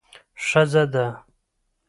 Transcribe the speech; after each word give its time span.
ښځه 0.47 0.83
ده. 0.93 1.07